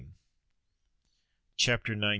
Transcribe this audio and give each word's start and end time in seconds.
CHAPTER 1.57 1.93
XIX. 1.93 2.09